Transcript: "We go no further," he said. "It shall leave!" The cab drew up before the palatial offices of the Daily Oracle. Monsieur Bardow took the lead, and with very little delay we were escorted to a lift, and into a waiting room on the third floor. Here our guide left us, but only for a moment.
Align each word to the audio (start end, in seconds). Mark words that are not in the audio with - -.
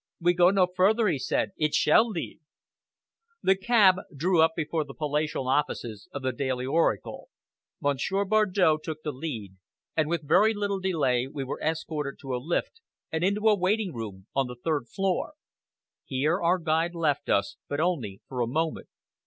"We 0.19 0.33
go 0.33 0.49
no 0.49 0.65
further," 0.65 1.07
he 1.09 1.19
said. 1.19 1.51
"It 1.57 1.75
shall 1.75 2.07
leave!" 2.09 2.39
The 3.43 3.55
cab 3.55 3.97
drew 4.15 4.41
up 4.41 4.53
before 4.55 4.83
the 4.83 4.95
palatial 4.95 5.47
offices 5.47 6.09
of 6.11 6.23
the 6.23 6.31
Daily 6.31 6.65
Oracle. 6.65 7.29
Monsieur 7.79 8.25
Bardow 8.25 8.77
took 8.81 9.03
the 9.03 9.11
lead, 9.11 9.57
and 9.95 10.09
with 10.09 10.27
very 10.27 10.55
little 10.55 10.79
delay 10.79 11.27
we 11.27 11.43
were 11.43 11.61
escorted 11.61 12.17
to 12.21 12.33
a 12.33 12.41
lift, 12.43 12.81
and 13.11 13.23
into 13.23 13.47
a 13.47 13.55
waiting 13.55 13.93
room 13.93 14.25
on 14.33 14.47
the 14.47 14.55
third 14.55 14.87
floor. 14.89 15.33
Here 16.03 16.41
our 16.41 16.57
guide 16.57 16.95
left 16.95 17.29
us, 17.29 17.57
but 17.67 17.79
only 17.79 18.21
for 18.27 18.41
a 18.41 18.47
moment. 18.47 18.87